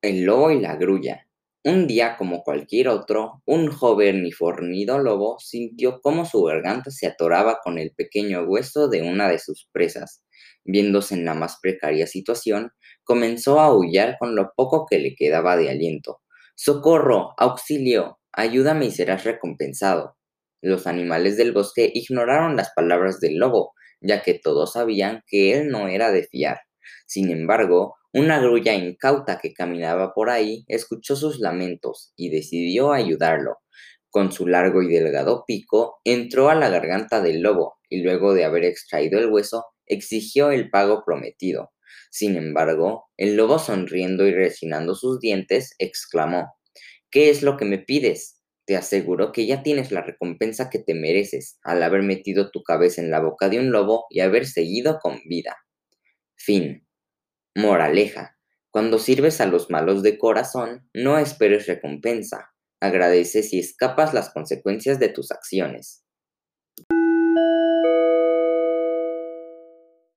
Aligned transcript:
El 0.00 0.22
lobo 0.22 0.52
y 0.52 0.60
la 0.60 0.76
grulla. 0.76 1.26
Un 1.64 1.88
día 1.88 2.16
como 2.16 2.44
cualquier 2.44 2.86
otro, 2.86 3.42
un 3.44 3.66
joven 3.66 4.24
y 4.24 4.30
fornido 4.30 5.00
lobo 5.00 5.40
sintió 5.40 6.00
cómo 6.00 6.24
su 6.24 6.44
garganta 6.44 6.92
se 6.92 7.08
atoraba 7.08 7.58
con 7.64 7.78
el 7.78 7.90
pequeño 7.90 8.44
hueso 8.44 8.86
de 8.86 9.02
una 9.02 9.28
de 9.28 9.40
sus 9.40 9.68
presas. 9.72 10.22
Viéndose 10.62 11.14
en 11.14 11.24
la 11.24 11.34
más 11.34 11.58
precaria 11.60 12.06
situación, 12.06 12.70
comenzó 13.02 13.58
a 13.58 13.64
aullar 13.66 14.18
con 14.20 14.36
lo 14.36 14.52
poco 14.54 14.86
que 14.88 15.00
le 15.00 15.16
quedaba 15.16 15.56
de 15.56 15.68
aliento. 15.68 16.20
¡Socorro! 16.54 17.34
¡Auxilio! 17.36 18.20
Ayúdame 18.30 18.86
y 18.86 18.92
serás 18.92 19.24
recompensado. 19.24 20.16
Los 20.62 20.86
animales 20.86 21.36
del 21.36 21.50
bosque 21.50 21.90
ignoraron 21.92 22.54
las 22.54 22.70
palabras 22.72 23.18
del 23.18 23.36
lobo, 23.38 23.72
ya 24.00 24.22
que 24.22 24.34
todos 24.34 24.74
sabían 24.74 25.24
que 25.26 25.58
él 25.58 25.70
no 25.70 25.88
era 25.88 26.12
de 26.12 26.22
fiar. 26.22 26.60
Sin 27.06 27.30
embargo, 27.30 27.97
una 28.12 28.40
grulla 28.40 28.74
incauta 28.74 29.38
que 29.38 29.52
caminaba 29.52 30.14
por 30.14 30.30
ahí 30.30 30.64
escuchó 30.68 31.16
sus 31.16 31.40
lamentos 31.40 32.12
y 32.16 32.30
decidió 32.30 32.92
ayudarlo. 32.92 33.58
Con 34.10 34.32
su 34.32 34.46
largo 34.46 34.82
y 34.82 34.88
delgado 34.88 35.44
pico 35.46 36.00
entró 36.04 36.48
a 36.48 36.54
la 36.54 36.70
garganta 36.70 37.20
del 37.20 37.42
lobo 37.42 37.76
y 37.90 38.02
luego 38.02 38.34
de 38.34 38.44
haber 38.44 38.64
extraído 38.64 39.18
el 39.18 39.30
hueso 39.30 39.66
exigió 39.86 40.50
el 40.50 40.70
pago 40.70 41.02
prometido. 41.04 41.72
Sin 42.10 42.36
embargo, 42.36 43.08
el 43.16 43.36
lobo 43.36 43.58
sonriendo 43.58 44.26
y 44.26 44.32
resinando 44.32 44.94
sus 44.94 45.20
dientes 45.20 45.74
exclamó 45.78 46.54
¿Qué 47.10 47.30
es 47.30 47.42
lo 47.42 47.56
que 47.56 47.64
me 47.64 47.78
pides? 47.78 48.40
Te 48.66 48.76
aseguro 48.76 49.32
que 49.32 49.46
ya 49.46 49.62
tienes 49.62 49.92
la 49.92 50.02
recompensa 50.02 50.70
que 50.70 50.78
te 50.78 50.94
mereces 50.94 51.58
al 51.62 51.82
haber 51.82 52.02
metido 52.02 52.50
tu 52.50 52.62
cabeza 52.62 53.00
en 53.02 53.10
la 53.10 53.20
boca 53.20 53.48
de 53.48 53.58
un 53.58 53.70
lobo 53.70 54.06
y 54.10 54.20
haber 54.20 54.46
seguido 54.46 54.98
con 55.00 55.20
vida. 55.26 55.56
Fin. 56.36 56.87
Moraleja. 57.56 58.36
Cuando 58.70 58.98
sirves 58.98 59.40
a 59.40 59.46
los 59.46 59.70
malos 59.70 60.02
de 60.02 60.18
corazón, 60.18 60.88
no 60.94 61.18
esperes 61.18 61.66
recompensa. 61.66 62.52
Agradece 62.80 63.42
si 63.42 63.58
escapas 63.58 64.14
las 64.14 64.30
consecuencias 64.30 64.98
de 64.98 65.08
tus 65.08 65.32
acciones. 65.32 66.04